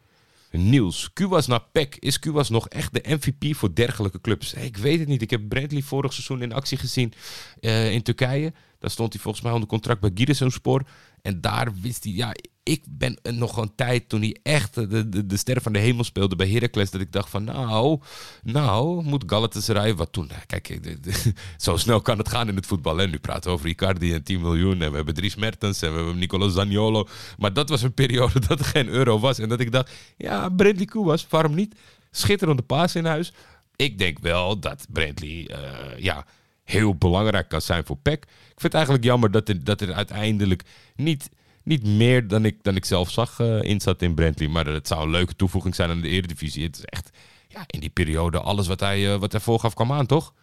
[0.51, 1.97] Niels, Kuwas naar PEC.
[1.97, 4.55] Is Kuwas nog echt de MVP voor dergelijke clubs?
[4.55, 5.23] Ik weet het niet.
[5.23, 7.13] Ik heb Bradley vorig seizoen in actie gezien
[7.61, 8.53] eh, in Turkije.
[8.79, 10.83] Daar stond hij volgens mij onder contract bij Giresunspor.
[11.23, 12.13] En daar wist hij...
[12.13, 15.79] Ja, ik ben nog een tijd toen hij echt de, de, de ster van de
[15.79, 16.91] hemel speelde bij Heracles.
[16.91, 18.01] Dat ik dacht van nou,
[18.43, 20.31] nou moet Galatasaray wat doen.
[20.47, 20.79] Kijk,
[21.57, 23.01] zo snel kan het gaan in het voetbal.
[23.01, 24.83] En nu praten we over Icardi en 10 miljoen.
[24.83, 27.09] En we hebben Dries Mertens en we hebben Nicolas Zaniolo.
[27.39, 29.39] Maar dat was een periode dat er geen euro was.
[29.39, 31.75] En dat ik dacht, ja, Bradley Koewas, waarom niet?
[32.11, 33.33] Schitterende paas in huis.
[33.77, 36.27] Ik denk wel dat Bradley, eh, ja,
[36.65, 38.23] heel belangrijk kan zijn voor PEC.
[38.23, 40.63] Ik vind het eigenlijk jammer dat er, dat er uiteindelijk
[40.97, 41.31] niet,
[41.65, 44.49] niet meer dan ik, dan ik zelf zag eh, in zat in Bradley.
[44.49, 46.65] Maar het zou een leuke toevoeging zijn aan de Eredivisie.
[46.65, 47.11] Het is echt,
[47.49, 50.35] ja, in die periode alles wat hij, eh, wat hij voorgaf kwam aan, toch?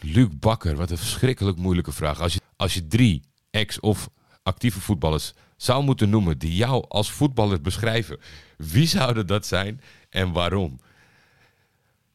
[0.00, 2.20] Luc Bakker, wat een verschrikkelijk moeilijke vraag.
[2.20, 4.08] Als je, als je drie ex- of
[4.42, 8.20] actieve voetballers zou moeten noemen die jou als voetballer beschrijven,
[8.56, 10.80] wie zouden dat zijn en waarom?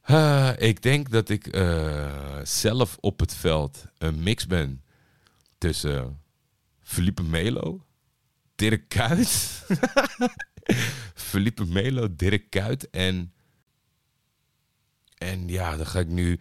[0.01, 1.58] Eh, ik denk dat ik
[2.43, 4.84] zelf op het veld een mix ben
[5.58, 6.19] tussen
[6.86, 7.85] Felipe Melo,
[8.56, 9.65] Dirk Kuyt,
[11.30, 13.34] Felipe Melo, Dirk Kuyt en
[15.18, 16.39] en ja, dan ga ik nu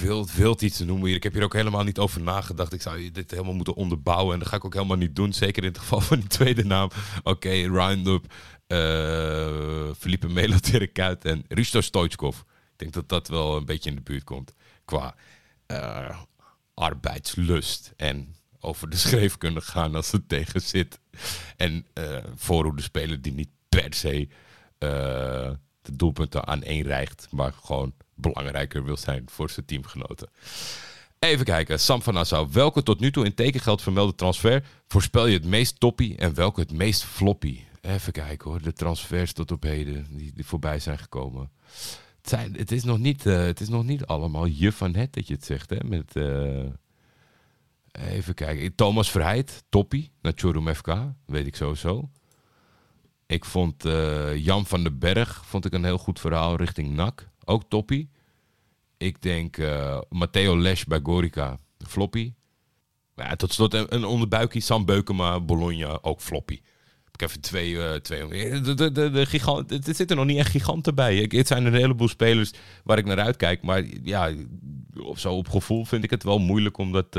[0.00, 1.16] wild, wild iets te noemen hier.
[1.16, 2.72] Ik heb hier ook helemaal niet over nagedacht.
[2.72, 4.32] Ik zou dit helemaal moeten onderbouwen.
[4.32, 5.32] En dat ga ik ook helemaal niet doen.
[5.32, 6.90] Zeker in het geval van die tweede naam.
[7.22, 8.32] Oké, Roundup,
[8.66, 12.38] eh Felipe Melo, Dirk Kuyt en Risto Stoichkov.
[12.38, 14.54] Ik denk dat dat wel een beetje in de buurt komt.
[14.84, 15.14] Qua
[15.66, 16.18] eh,
[16.74, 21.00] arbeidslust en over de schreef kunnen gaan als het tegen zit.
[21.56, 24.28] En eh voorhoede speler die niet per se
[24.78, 25.50] eh,
[25.82, 30.28] de doelpunten aan één rijgt, maar gewoon belangrijker wil zijn voor zijn teamgenoten.
[31.18, 32.48] Even kijken, Sam van Nassau.
[32.52, 36.60] Welke tot nu toe in tekengeld vermelde transfer voorspel je het meest toppie en welke
[36.60, 37.60] het meest floppy?
[37.80, 41.50] Even kijken hoor, de transfers tot op heden die, die voorbij zijn gekomen.
[42.16, 45.12] Het, zijn, het, is nog niet, eh, het is nog niet allemaal je van het
[45.12, 45.76] dat je het zegt, hè?
[45.84, 46.16] Met,
[48.00, 52.10] even kijken, Thomas Verheid, toppie, naar Chorum FK, weet ik sowieso.
[53.26, 57.28] Ik vond eh, Jan van den Berg vond ik een heel goed verhaal richting NAC.
[57.44, 58.10] Ook toppie.
[58.96, 62.32] Ik denk eh, Matteo Lesch bij Gorica, floppy.
[63.16, 66.60] Ja, tot slot een, onderbuikie, Sam Beukema, Bologna, ook floppy.
[67.12, 67.82] Ik heb even twee...
[67.82, 68.28] eh twee
[68.62, 71.26] de, de, de, de gigant, er zitten nog niet echt giganten bij.
[71.28, 72.52] Het zijn een heleboel spelers
[72.84, 73.62] waar ik naar uitkijk.
[73.62, 74.32] Maar ja,
[75.14, 77.16] zo op gevoel vind ik het wel moeilijk om dat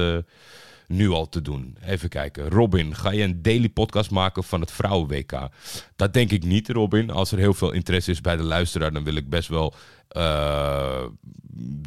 [0.88, 1.78] nu al te doen.
[1.86, 2.50] Even kijken.
[2.50, 5.50] Robin, ga je een daily podcast maken van het Vrouwen-WK?
[5.96, 7.10] Dat denk ik niet, Robin.
[7.10, 9.74] Als er heel veel interesse is bij de luisteraar, dan wil ik best wel
[10.08, 11.04] eh,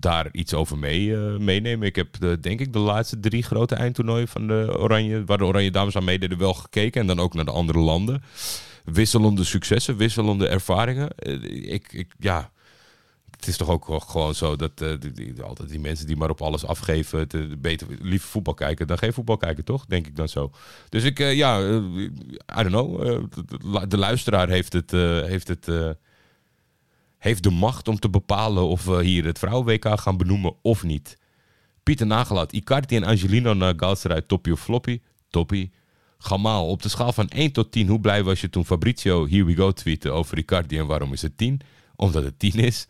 [0.01, 1.87] daar iets over mee, eh, meenemen.
[1.87, 5.45] Ik heb de, denk ik de laatste drie grote eindtoernooien van de Oranje, waar de
[5.45, 7.01] Oranje Dames aan meededen, wel gekeken.
[7.01, 8.23] En dan ook naar de andere landen.
[8.85, 11.11] Wisselende successen, wisselende ervaringen.
[11.17, 12.51] Eh, ik, ik, ja,
[13.39, 16.67] het is toch ook gewoon zo dat eh, altijd die mensen die maar op alles
[16.67, 19.87] afgeven, het, eh, beter liever voetbal kijken dan geen voetbal kijken, toch?
[19.87, 20.51] Denk ik dan zo.
[20.89, 23.01] Dus ik, eh, ja, I don't know.
[23.89, 25.69] de, luisteraar heeft het, heeft het,
[27.19, 31.19] heeft de macht om te bepalen of we hier het vrouwen-WK gaan benoemen of niet.
[31.83, 35.01] Pieter Nagelaat, Icardi en Angelino naar Galatasaray, toppie of floppy?
[35.31, 35.73] Toppie.
[36.19, 39.45] Gamaal, op de schaal van 1 tot 10, hoe blij was je toen Fabrizio Here
[39.45, 41.61] We Go tweette over Icardi en waarom is het 10?
[41.99, 42.87] Omdat het 10 is.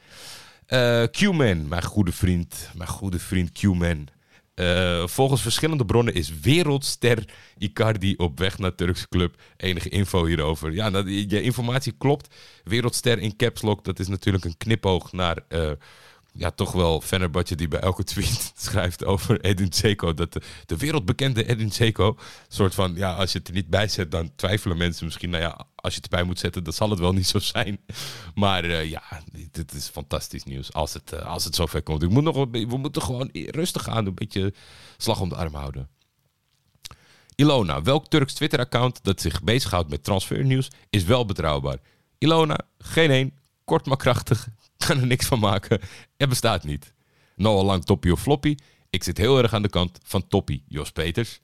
[0.67, 4.09] Eh, Q-Man, mijn goede vriend, mijn goede vriend Q-Man.
[4.55, 7.25] Eh, volgens verschillende bronnen is wereldster
[7.59, 9.35] Icardi op weg naar Turkse club.
[9.57, 10.73] Enige info hierover.
[10.73, 12.35] Ja, dat, je informatie klopt.
[12.65, 15.37] Wereldster in caps lock, dat is natuurlijk een knipoog naar...
[16.33, 20.15] ja, toch wel Fenerbahce die bij elke tweet schrijft over Edin Dzeko.
[20.15, 22.17] Dat de, de wereldbekende Edin Dzeko,
[22.49, 25.43] soort van, ja, als je het er niet bij zet, dan twijfelen mensen misschien, nou
[25.43, 27.81] ja, als je het erbij moet zetten, dan zal het wel niet zo zijn.
[28.35, 29.03] Maar eh, ja,
[29.51, 32.03] dit is fantastisch nieuws als het, eh, als het zover komt.
[32.03, 34.55] Ik moet nog, we moeten gewoon rustig aan, een beetje
[34.97, 35.89] slag om de arm houden.
[37.35, 41.79] Ilona, welk Turks Twitter-account dat zich bezighoudt met transfernieuws is wel betrouwbaar?
[42.19, 43.33] Ilona, geen één,
[43.65, 44.49] kort maar krachtig,
[44.87, 45.81] kan er niks van maken.
[46.17, 46.93] Er bestaat niet.
[47.37, 48.55] Noah Lang, toppie of floppy?
[48.91, 51.41] Ik zit heel erg aan de kant van toppie, Jos Peters.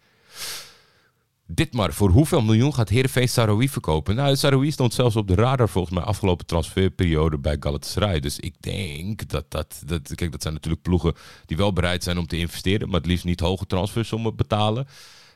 [1.47, 4.15] Dit maar, voor hoeveel miljoen gaat Heerenveen Saroui verkopen?
[4.15, 8.21] Nou, Saroui stond zelfs op de radar volgens mij afgelopen transferperiode bij Galatasaray.
[8.21, 10.15] Dus ik denk dat dat, dat...
[10.15, 11.15] Kijk, dat zijn natuurlijk ploegen
[11.47, 12.87] die wel bereid zijn om te investeren...
[12.89, 14.87] maar het liefst niet hoge transfersommen betalen.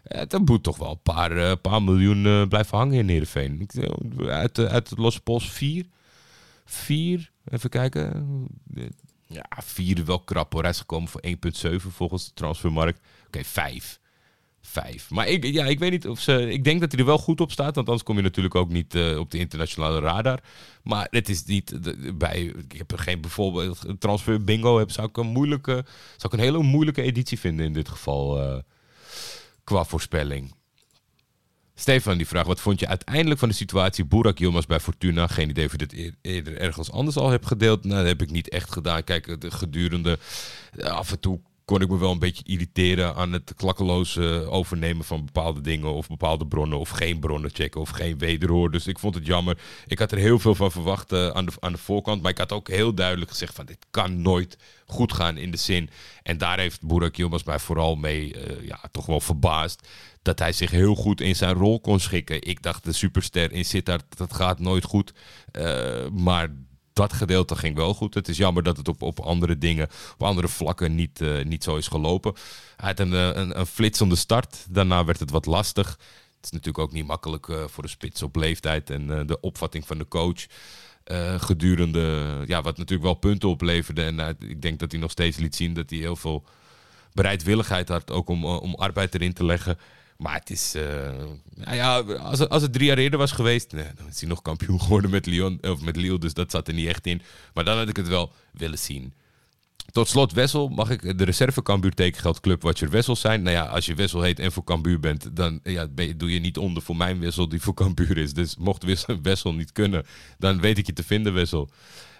[0.02, 3.68] Eh, Dat moet toch wel een paar, eh, paar miljoen eh, blijven hangen in Heerenveen.
[3.74, 5.86] Eh, Uit, de- uit het losse pols vier?
[6.64, 7.30] Vier?
[7.50, 8.26] Even kijken.
[9.26, 10.64] Ja, vier wel krap hoor.
[10.64, 13.00] Is gekomen voor 1,7 volgens de transfermarkt.
[13.26, 14.00] Oké, vijf.
[14.60, 15.10] Vijf.
[15.10, 16.50] Maar ik, ja, ik weet niet of ze.
[16.52, 17.74] Ik denk dat hij er wel goed op staat.
[17.74, 20.40] Want anders kom je natuurlijk ook niet eh, op de internationale radar.
[20.82, 21.78] Maar het is niet.
[22.18, 23.86] bij, ik heb er geen bijvoorbeeld.
[23.98, 25.84] Transfer bingo heb, zou ik een moeilijke.
[26.16, 28.42] Zou ik een hele moeilijke editie vinden in dit geval.
[28.42, 28.58] eh,
[29.68, 30.54] qua voorspelling.
[31.80, 35.26] Stefan die vraagt, wat vond je uiteindelijk van de situatie Burak Yilmaz bij Fortuna?
[35.26, 37.84] Geen idee of je dit eer- eerder ergens anders al hebt gedeeld.
[37.84, 39.04] Nou, dat heb ik niet echt gedaan.
[39.04, 40.18] Kijk, de gedurende
[40.76, 44.52] eh, af en toe kon ik me wel een beetje irriteren aan het klakkeloos eh,
[44.52, 48.70] overnemen van bepaalde dingen of bepaalde bronnen of geen bronnen checken of geen wederhoor.
[48.70, 49.58] Dus ik vond het jammer.
[49.86, 52.38] Ik had er heel veel van verwacht eh, aan, de, aan de voorkant, maar ik
[52.38, 55.90] had ook heel duidelijk gezegd van dit kan nooit goed gaan in de zin.
[56.22, 59.88] En daar heeft Burak Yilmaz mij vooral mee eh, ja, toch wel verbaasd
[60.22, 62.42] dat hij zich heel goed in zijn rol kon schikken.
[62.42, 65.12] Ik dacht de superster in Sittard, dat gaat nooit goed.
[65.52, 66.48] Eh, maar
[66.98, 68.14] dat gedeelte ging wel goed.
[68.14, 71.64] Het is jammer dat het op, op andere dingen, op andere vlakken niet, eh, niet
[71.64, 72.34] zo is gelopen.
[72.76, 74.66] Hij had een, eh, een, een flitsende start.
[74.70, 75.88] Daarna werd het wat lastig.
[76.36, 79.86] Het is natuurlijk ook niet makkelijk eh, voor de spits op leeftijd en de opvatting
[79.86, 80.46] van de coach.
[81.38, 84.02] gedurende, ja, wat natuurlijk wel punten opleverde.
[84.02, 86.44] En ik denk dat hij nog steeds liet zien dat hij heel veel
[87.12, 89.78] bereidwilligheid had ook om, om arbeid erin te leggen.
[90.18, 90.82] Maar het is, eh,
[91.54, 91.98] nou ja,
[92.48, 95.26] als het, drie jaar eerder was geweest, nee, dan is hij nog kampioen geworden met
[95.26, 97.22] Lyon, of met Lille, dus dat zat er niet echt in.
[97.54, 99.14] Maar dan had ik het wel willen zien.
[99.92, 103.42] Tot slot Wessel, mag ik de reserve Cambuur tekengeldclub Watcher Wessel zijn?
[103.42, 106.40] Nou ja, als je Wessel heet en voor Cambuur bent, dan ja, je- doe je
[106.40, 108.32] niet onder voor mijn Wessel die voor Cambuur is.
[108.32, 108.84] Dus mocht
[109.22, 110.06] Wessel, niet kunnen,
[110.38, 111.68] dan weet ik je te vinden Wessel.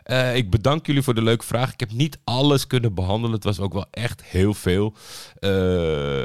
[0.03, 1.73] Eh, ik bedank jullie voor de leuke vraag.
[1.73, 3.35] Ik heb niet alles kunnen behandelen.
[3.35, 4.95] Het was ook wel echt heel veel.
[5.39, 5.51] Eh,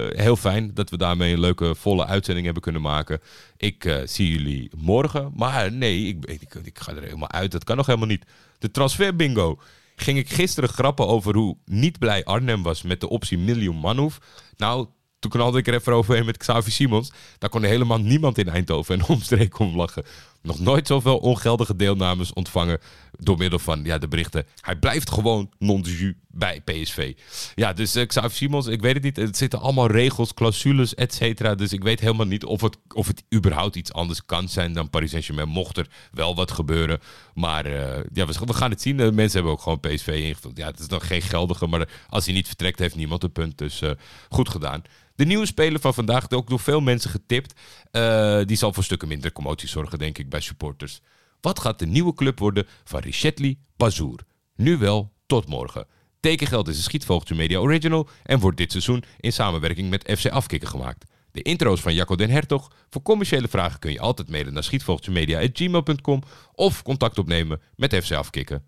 [0.10, 3.19] heel fijn dat we daarmee een leuke volle uitzending hebben kunnen maken.
[3.58, 5.32] Ik eh, zie jullie morgen.
[5.36, 7.51] Maar nee, ik, ik, ik ga er helemaal uit.
[7.51, 8.25] Dat kan nog helemaal niet.
[8.60, 9.60] De transfer bingo.
[9.95, 14.17] Ging ik gisteren grappen over hoe niet blij Arnhem was met de optie Miljoen Manhoef.
[14.58, 14.88] Nou,
[15.19, 17.12] toen knalde ik er even overheen met Xavier Simons.
[17.38, 20.03] Daar kon helemaal niemand in Eindhoven en omstreken om lachen.
[20.43, 22.79] Nog nooit zoveel ongeldige deelnames ontvangen
[23.19, 24.45] door middel van ja, de berichten.
[24.60, 27.13] Hij blijft gewoon non-de bij PSV.
[27.56, 29.15] Ja, dus uh, Xavier Simons, ik weet het niet.
[29.15, 31.56] Het zitten allemaal regels, clausules, et cetera.
[31.56, 34.89] Dus ik weet helemaal niet of het, of het überhaupt iets anders kan zijn dan
[34.89, 35.47] Paris Saint-Germain.
[35.49, 36.99] Mocht er wel wat gebeuren.
[37.34, 38.97] Maar uh, ja, we, gaan het zien.
[38.97, 40.58] De mensen hebben ook gewoon PSV ingevuld.
[40.58, 43.58] Ja, het is nog geen geldige, maar als hij niet vertrekt, heeft niemand een punt.
[43.58, 43.91] Dus uh,
[44.29, 44.82] goed gedaan.
[45.15, 47.60] De nieuwe speler van vandaag, ook door veel mensen getipt.
[47.91, 51.02] Uh, die zal voor stukken minder commotie zorgen, denk ik, bij supporters.
[51.41, 54.19] Wat gaat de nieuwe club worden van Richetli Bazour?
[54.56, 55.88] Nu wel, tot morgen.
[56.19, 60.69] Tekengeld is een Schietvogeltje Media Original en wordt dit seizoen in samenwerking met FC Afkikken
[60.69, 61.06] gemaakt.
[61.32, 62.71] De intro's van Jacco den Hertog.
[62.89, 66.21] Voor commerciële vragen kun je altijd mailen naar schietvogeltjemedia.gmail.com
[66.54, 68.63] of contact opnemen met FC Afkikken.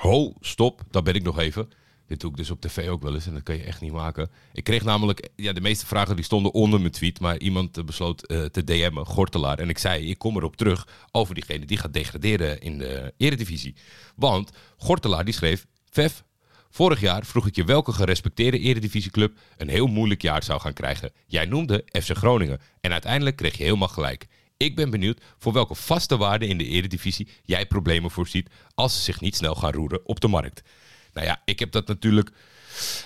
[0.00, 1.68] Ho, stop, dat ben ik nog even.
[2.12, 3.92] Dit doe ik dus op tv ook wel eens en dat kan je echt niet
[3.92, 4.30] maken.
[4.52, 8.30] Ik kreeg namelijk, ja, de meeste vragen die stonden onder mijn tweet, maar iemand besloot
[8.30, 9.58] uh, te DM'en, Gortelaar.
[9.58, 13.74] En ik zei, ik kom erop terug over diegene die gaat degraderen in de eredivisie.
[14.16, 16.24] Want Gortelaar die schreef, Vef,
[16.70, 21.12] vorig jaar vroeg ik je welke gerespecteerde eredivisieclub een heel moeilijk jaar zou gaan krijgen.
[21.26, 24.26] Jij noemde FC Groningen en uiteindelijk kreeg je helemaal gelijk.
[24.56, 29.02] Ik ben benieuwd voor welke vaste waarden in de eredivisie jij problemen voorziet als ze
[29.02, 30.62] zich niet snel gaan roeren op de markt.
[31.12, 32.30] Nou ja, ik heb dat natuurlijk.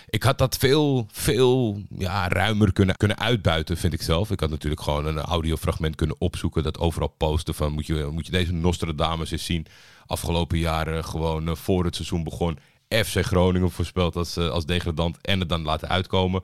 [0.09, 4.31] Ik had dat veel, veel ja, ruimer kunnen, kunnen uitbuiten, vind ik zelf.
[4.31, 8.27] Ik had natuurlijk gewoon een audiofragment kunnen opzoeken, dat overal posten van moet je, moet
[8.27, 9.66] je deze Nostradamus eens zien.
[10.07, 15.19] Afgelopen jaren gewoon uh, voor het seizoen begon FC Groningen voorspeld als, uh, als degradant
[15.23, 16.42] en het dan laten uitkomen.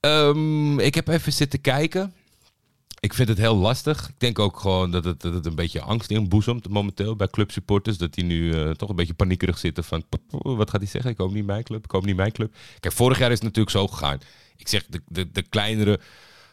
[0.00, 2.14] Um, ik heb even zitten kijken.
[3.02, 4.08] Ik vind het heel lastig.
[4.08, 7.98] Ik denk ook gewoon dat het, dat een beetje angst inboezemt momenteel bij clubsupporters.
[7.98, 11.10] Dat die nu uh, toch een beetje paniekerig zitten van wat gaat hij zeggen?
[11.10, 12.54] Ik hoop niet mijn club, ik hoop niet mijn club.
[12.80, 14.18] Kijk, vorig jaar is het natuurlijk zo gegaan.
[14.56, 16.00] Ik zeg, de, de, de kleinere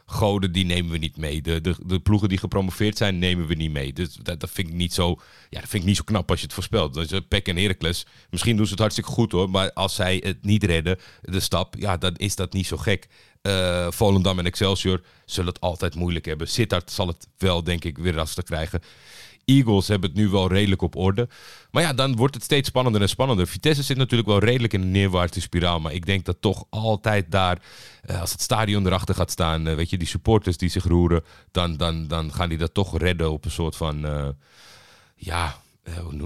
[0.10, 1.42] goden die nemen we niet mee.
[1.42, 3.94] De, de, de ploegen die gepromoveerd zijn nemen we niet mee.
[3.94, 5.20] Dus dat, dat vind ik niet zo,
[5.50, 6.94] ja, dat vind ik niet zo knap als je het voorspelt.
[6.94, 9.50] Dus uh, Peck en Heracles, misschien doen ze het hartstikke goed hoor.
[9.50, 13.08] Maar als zij het niet redden, de stap, ja, dan is dat niet zo gek.
[13.42, 16.48] Uh, Volendam en Excelsior zullen het altijd moeilijk hebben.
[16.48, 18.82] Sittard zal het wel, denk ik, weer lastig krijgen.
[19.50, 21.28] Eagles hebben het nu wel redelijk op orde.
[21.72, 23.48] Maar ja, dan wordt het steeds spannender en spannender.
[23.48, 25.80] Vitesse zit natuurlijk wel redelijk in een neerwaartse spiraal.
[25.80, 27.62] Maar ik denk dat toch altijd daar,
[28.10, 31.24] uh, als het stadion erachter gaat staan, uh, weet je, die supporters die zich roeren,
[31.52, 34.28] dan, dan, dan gaan die dat toch redden op een soort van, uh,
[35.16, 35.62] ja,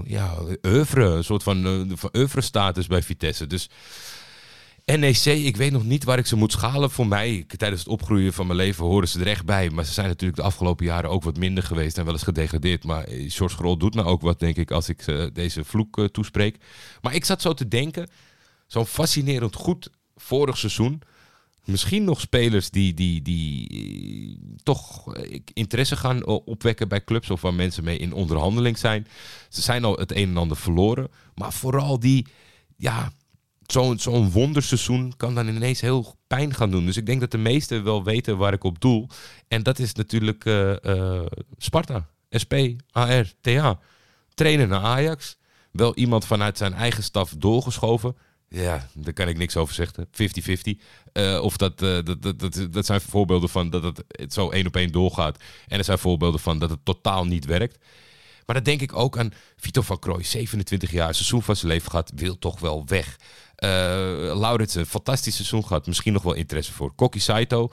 [0.04, 1.04] ja, oeuvre.
[1.04, 3.46] Een soort van, oeuvre-status bij Vitesse.
[3.46, 3.68] Dus
[4.84, 6.90] NEC, ik weet nog niet waar ik ze moet schalen.
[6.90, 9.70] Voor mij, tijdens het opgroeien van mijn leven, horen ze er echt bij.
[9.70, 12.84] Maar ze zijn natuurlijk de afgelopen jaren ook wat minder geweest en wel eens gedegradeerd.
[12.84, 16.04] Maar George Grol doet nou ook wat, denk ik, als ik uh, deze vloek uh,
[16.04, 16.56] toespreek.
[17.02, 18.08] Maar ik zat zo te denken,
[18.66, 21.02] zo'n fascinerend goed vorig seizoen.
[21.64, 25.12] Misschien nog spelers die, die, die toch
[25.52, 29.06] interesse gaan opwekken bij clubs of waar mensen mee in onderhandeling zijn.
[29.48, 31.08] Ze zijn al het een en ander verloren.
[31.34, 32.26] Maar vooral die,
[32.76, 33.12] ja,
[33.66, 36.86] zo'n zo'n wonderseizoen kan dan ineens heel pijn gaan doen.
[36.86, 39.08] Dus ik denk dat de meesten wel weten waar ik op doel.
[39.48, 41.20] En dat is natuurlijk uh, uh,
[41.58, 42.08] Sparta,
[42.42, 42.54] SP,
[42.90, 43.78] AR, TA.
[44.34, 45.36] Trainen naar Ajax.
[45.70, 48.16] Wel iemand vanuit zijn eigen staf doorgeschoven.
[48.48, 50.06] Ja, daar kan ik niks over zeggen.
[50.06, 50.10] 50-50.
[51.12, 54.66] Uh, of dat, dat, dat, dat, dat zijn voorbeelden van dat het, het zo één
[54.66, 55.42] op één doorgaat.
[55.66, 57.78] En er zijn voorbeelden van dat het totaal niet werkt.
[58.46, 61.90] Maar dan denk ik ook aan Vito van Krooi, 27 jaar, seizoen van zijn leven
[61.90, 63.16] gehad, wil toch wel weg.
[63.58, 63.70] Uh,
[64.34, 65.86] Lauritsen, fantastisch seizoen gehad.
[65.86, 66.94] Misschien nog wel interesse voor.
[66.94, 67.64] Koki Saito,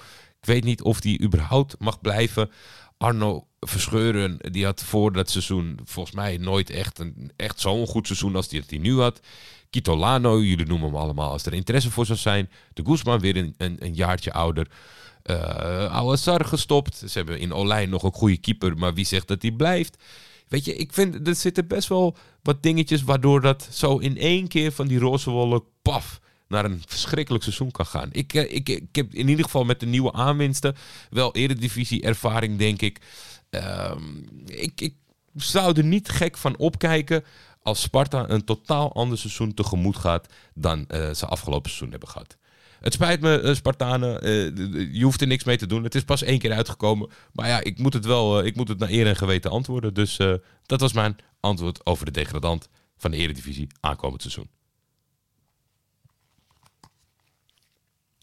[0.41, 2.51] ik weet niet of die überhaupt mag blijven.
[2.97, 8.07] Arno Verscheuren, die had voor dat seizoen volgens mij nooit echt, een, echt zo'n goed
[8.07, 9.19] seizoen als die dat hij nu had.
[9.69, 12.49] Kitolano, jullie noemen hem allemaal als er interesse voor zou zijn.
[12.73, 14.67] De Guzman weer een, een, een jaartje ouder.
[15.25, 16.97] Uh, Awassar gestopt.
[16.97, 20.03] Ze hebben in Olijn nog een goede keeper, maar wie zegt dat hij blijft?
[20.51, 24.47] Weet je, ik vind er zitten best wel wat dingetjes waardoor dat zo in één
[24.47, 28.09] keer van die roze wollen, paf, naar een verschrikkelijk seizoen kan gaan.
[28.11, 30.75] Ik, ik, ik heb in ieder geval met de nieuwe aanwinsten
[31.09, 33.01] wel eredivisie ervaring, denk ik.
[33.49, 34.81] Um, ik.
[34.81, 34.95] Ik
[35.35, 37.23] zou er niet gek van opkijken
[37.61, 42.37] als Sparta een totaal ander seizoen tegemoet gaat dan uh, ze afgelopen seizoen hebben gehad.
[42.81, 44.27] Het spijt me, uh, Spartanen.
[44.27, 45.83] Uh, je hoeft er niks mee te doen.
[45.83, 47.09] Het is pas één keer uitgekomen.
[47.33, 49.93] Maar ja, ik moet het wel, uh, ik moet het naar eer en geweten antwoorden.
[49.93, 50.17] Dus
[50.65, 52.69] dat was mijn antwoord over de degradant.
[52.97, 54.49] van de Eredivisie aankomend seizoen.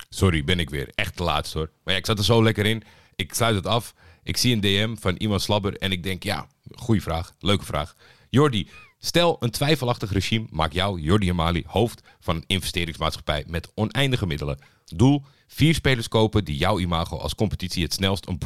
[0.08, 0.90] Sorry, ben ik weer.
[0.94, 1.70] Echt te laatst hoor.
[1.84, 2.82] Maar ja, ik zat er zo lekker in.
[3.16, 3.94] Ik sluit het af.
[4.22, 7.34] Ik zie een DM van iemand Slabber en ik denk, ja, goede vraag.
[7.38, 7.96] Leuke vraag.
[8.30, 8.68] Jordi,
[8.98, 14.58] stel een twijfelachtig regime maakt jou, Jordi Amali, hoofd van een investeringsmaatschappij met oneindige middelen.
[14.84, 18.38] Doel, vier spelers kopen die jouw imago als competitie het snelst een,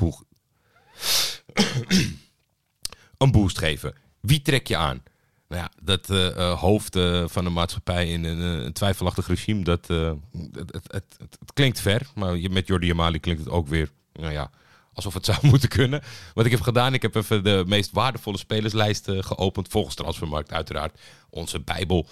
[3.31, 3.95] boost geven.
[4.21, 5.03] Wie trek je aan?
[5.49, 9.65] Nou ja, dat eh, eh, hoofd eh, van een maatschappij in een, een twijfelachtig regime,
[9.65, 10.17] dat, het,
[10.53, 12.07] het, het, het- klinkt ver.
[12.15, 14.51] Maar met Jordi Amali klinkt het ook weer, nou ja,
[14.95, 16.03] alsof het zou moeten kunnen.
[16.35, 19.69] Wat ik heb gedaan, ik heb even de meest waardevolle spelerslijst eh, geopend.
[19.69, 21.01] Volgens Transfermarkt uiteraard,
[21.31, 22.07] onze bijbel.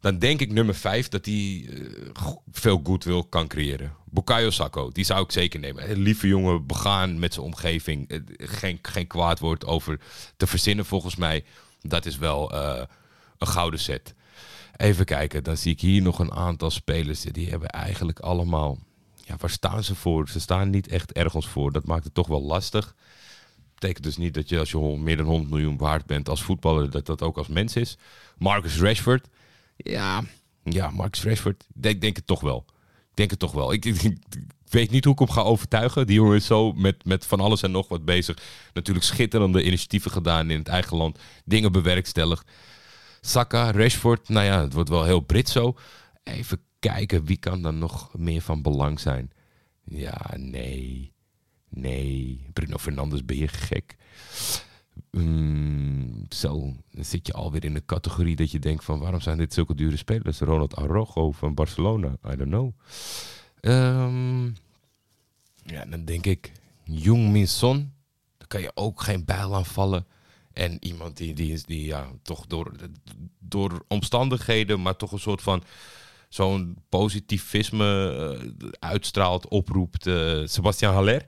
[0.00, 3.92] Dan denk ik nummer 5 dat hij eh, veel goodwill kan creëren.
[4.04, 5.96] Bukayo Sacco, die zou ik zeker nemen.
[5.96, 8.08] Lieve jongen, begaan met zijn omgeving.
[8.08, 10.00] Eh, Geen, geen kwaad woord over
[10.36, 11.44] te verzinnen volgens mij.
[11.80, 14.14] Dat is wel een gouden set.
[14.76, 17.20] Even kijken, dan zie ik hier nog een aantal spelers.
[17.22, 18.78] Die hebben eigenlijk allemaal...
[19.30, 20.28] Ja, waar staan ze voor?
[20.28, 21.72] Ze staan niet echt ergens voor.
[21.72, 22.94] Dat maakt het toch wel lastig.
[23.74, 26.90] Betekent dus niet dat je als je meer dan 100 miljoen waard bent als voetballer,
[26.90, 27.98] dat dat ook als mens is.
[28.38, 29.28] Marcus Rashford.
[29.76, 30.22] Ja,
[30.64, 31.62] ja Marcus Rashford.
[31.74, 32.64] Ik denk, denk het toch wel.
[33.10, 33.72] Ik denk het toch wel.
[33.72, 34.18] Ik, ik-
[34.68, 36.06] weet niet hoe ik hem ga overtuigen.
[36.06, 38.38] Die jongen is zo met, met van alles en nog wat bezig.
[38.72, 41.18] Natuurlijk schitterende initiatieven gedaan in het eigen land.
[41.44, 42.50] Dingen bewerkstelligd.
[43.20, 44.28] Saka, Rashford.
[44.28, 45.76] Nou ja, het wordt wel heel Brits zo.
[46.22, 49.30] Even kijken, wie kan dan nog meer van belang zijn?
[49.84, 51.12] Ja, nee.
[51.68, 52.46] Nee.
[52.52, 53.96] Bruno Fernandes, ben je gek?
[55.10, 58.98] Mm, zo, zit je alweer in de categorie dat je denkt van...
[58.98, 60.38] waarom zijn dit zulke dure spelers?
[60.38, 62.72] Ronald Arrojo van Barcelona, I don't know.
[63.60, 64.44] Ehm,
[65.64, 66.52] ja, dan denk ik
[66.84, 67.92] Jung Min Son.
[68.38, 70.06] Daar kan je ook geen bijl aan vallen.
[70.52, 72.72] En iemand die, die, is, die ja, toch door,
[73.38, 74.82] door omstandigheden...
[74.82, 75.62] maar toch een soort van
[76.30, 80.06] zo'n positivisme eh, uitstraalt, oproept.
[80.06, 81.26] eh Sebastian Haller.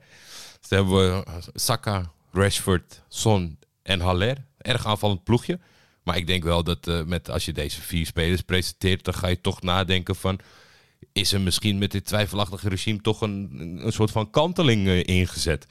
[0.60, 4.44] Dus dan hebben we Saka, Rashford, Son en Haller.
[4.58, 5.58] Erg aanvallend ploegje.
[6.02, 9.04] Maar ik denk wel dat eh, met, als je deze vier spelers presenteert...
[9.04, 10.38] dan ga je toch nadenken van...
[11.12, 13.00] is er misschien met dit twijfelachtige regime...
[13.00, 13.50] toch een,
[13.84, 15.66] een soort van kanteling ingezet?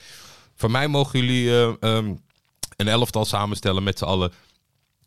[0.55, 2.15] Voor mij mogen jullie eh, ehm,
[2.77, 4.31] een elftal samenstellen met z'n allen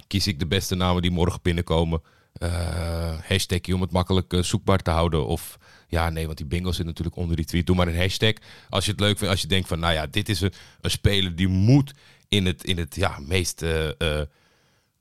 [0.07, 2.03] kies ik de beste namen die morgen binnenkomen.
[2.35, 2.95] Eh
[3.29, 5.27] hashtagje om het makkelijk eh, zoekbaar te houden.
[5.27, 7.67] Of ja, nee, want die bingo zit natuurlijk onder die tweet.
[7.67, 8.33] Doe maar een hashtag.
[8.69, 10.91] Als je het leuk vindt, als je denkt van, nou ja, dit is een, een
[10.91, 11.95] speler die moet
[12.29, 14.21] in het, in het ja, meest eh,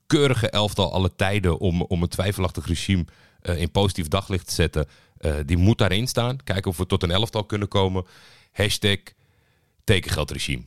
[0.06, 3.04] keurige elftal alle tijden om, om een twijfelachtig regime
[3.42, 4.86] in positief daglicht te zetten.
[5.46, 6.36] Die moet daarin staan.
[6.44, 8.04] Kijken of we tot een elftal kunnen komen.
[8.52, 8.98] Hashtag
[9.84, 10.64] tekengeldregime.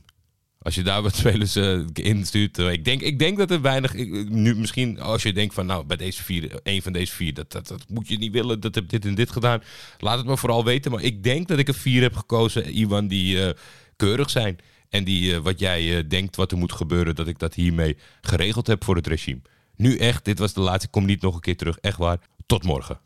[0.62, 2.58] Als je daar wat spelers eh, instuurt.
[2.58, 3.94] eh, ik, denk, ik denk dat er weinig.
[4.28, 7.52] nu misschien als je denkt van nou bij deze vier, een van deze vier, dat,
[7.52, 8.60] dat, dat moet je niet willen.
[8.60, 9.62] Dat heb dit en dit gedaan.
[9.98, 10.90] Laat het me vooral weten.
[10.90, 13.54] Maar ik denk dat ik er vier heb gekozen, Iwan, die eh,
[13.96, 14.58] keurig zijn.
[14.88, 18.84] En die wat jij denkt wat er moet gebeuren, dat ik dat hiermee geregeld heb
[18.84, 19.40] voor het regime.
[19.76, 20.86] Nu echt, dit was de laatste.
[20.86, 21.78] Ik kom niet nog een keer terug.
[21.78, 22.18] Echt waar.
[22.46, 23.00] Tot morgen.